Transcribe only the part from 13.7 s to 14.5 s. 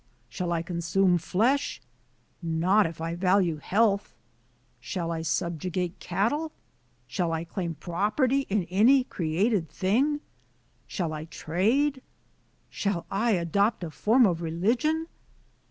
a form of